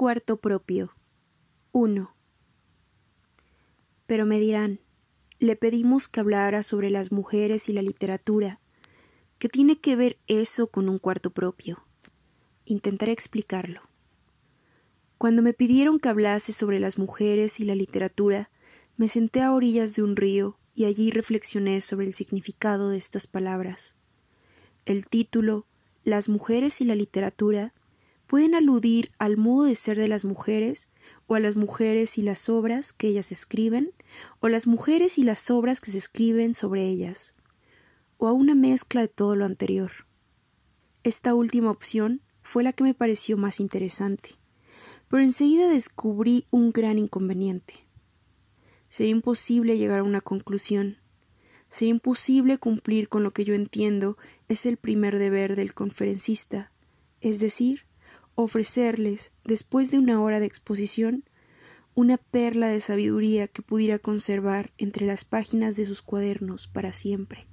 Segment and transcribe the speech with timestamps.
[0.00, 0.94] cuarto propio.
[1.72, 2.16] 1.
[4.06, 4.80] Pero me dirán,
[5.38, 8.60] le pedimos que hablara sobre las mujeres y la literatura.
[9.38, 11.84] ¿Qué tiene que ver eso con un cuarto propio?
[12.64, 13.82] Intentaré explicarlo.
[15.18, 18.48] Cuando me pidieron que hablase sobre las mujeres y la literatura,
[18.96, 23.26] me senté a orillas de un río y allí reflexioné sobre el significado de estas
[23.26, 23.96] palabras.
[24.86, 25.66] El título,
[26.04, 27.74] Las mujeres y la literatura,
[28.30, 30.88] pueden aludir al modo de ser de las mujeres,
[31.26, 33.92] o a las mujeres y las obras que ellas escriben,
[34.38, 37.34] o las mujeres y las obras que se escriben sobre ellas,
[38.18, 39.90] o a una mezcla de todo lo anterior.
[41.02, 44.36] Esta última opción fue la que me pareció más interesante,
[45.08, 47.88] pero enseguida descubrí un gran inconveniente.
[48.86, 50.98] Sería imposible llegar a una conclusión.
[51.66, 56.70] Sería imposible cumplir con lo que yo entiendo es el primer deber del conferencista,
[57.20, 57.89] es decir,
[58.40, 61.24] ofrecerles, después de una hora de exposición,
[61.94, 67.46] una perla de sabiduría que pudiera conservar entre las páginas de sus cuadernos para siempre.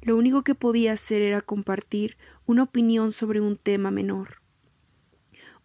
[0.00, 4.40] Lo único que podía hacer era compartir una opinión sobre un tema menor.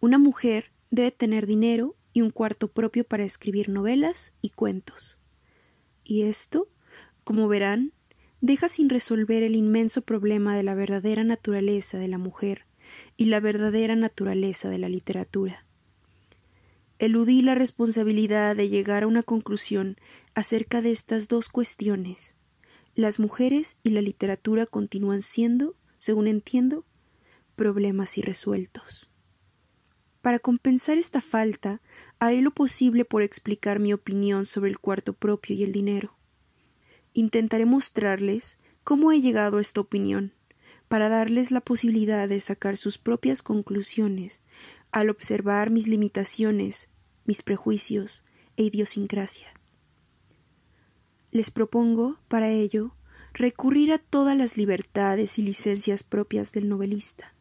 [0.00, 5.20] Una mujer debe tener dinero y un cuarto propio para escribir novelas y cuentos.
[6.02, 6.68] Y esto,
[7.22, 7.92] como verán,
[8.40, 12.66] deja sin resolver el inmenso problema de la verdadera naturaleza de la mujer
[13.16, 15.64] y la verdadera naturaleza de la literatura.
[16.98, 19.96] Eludí la responsabilidad de llegar a una conclusión
[20.34, 22.36] acerca de estas dos cuestiones.
[22.94, 26.84] Las mujeres y la literatura continúan siendo, según entiendo,
[27.56, 29.10] problemas irresueltos.
[30.22, 31.82] Para compensar esta falta,
[32.18, 36.16] haré lo posible por explicar mi opinión sobre el cuarto propio y el dinero.
[37.12, 40.32] Intentaré mostrarles cómo he llegado a esta opinión,
[40.94, 44.42] para darles la posibilidad de sacar sus propias conclusiones
[44.92, 46.88] al observar mis limitaciones,
[47.24, 48.22] mis prejuicios
[48.56, 49.48] e idiosincrasia.
[51.32, 52.94] Les propongo, para ello,
[53.32, 57.34] recurrir a todas las libertades y licencias propias del novelista,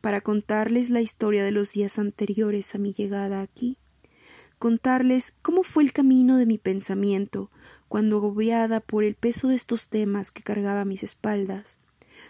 [0.00, 3.76] para contarles la historia de los días anteriores a mi llegada aquí,
[4.60, 7.50] contarles cómo fue el camino de mi pensamiento
[7.88, 11.80] cuando agobiada por el peso de estos temas que cargaba mis espaldas,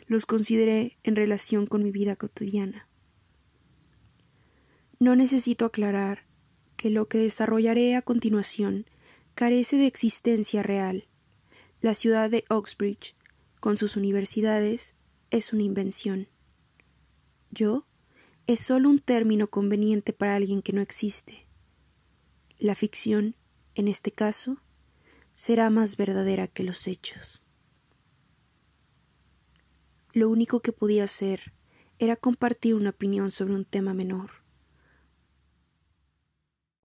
[0.09, 2.89] los consideré en relación con mi vida cotidiana.
[4.99, 6.27] No necesito aclarar
[6.77, 8.87] que lo que desarrollaré a continuación
[9.35, 11.07] carece de existencia real.
[11.81, 13.15] La ciudad de Oxbridge,
[13.61, 14.97] con sus universidades,
[15.31, 16.29] es una invención.
[17.51, 17.87] Yo
[18.47, 21.47] es solo un término conveniente para alguien que no existe.
[22.59, 23.37] La ficción,
[23.75, 24.63] en este caso,
[25.35, 27.45] será más verdadera que los hechos.
[30.19, 31.53] Lo único que podía hacer
[32.01, 34.31] era compartir una opinión sobre un tema menor.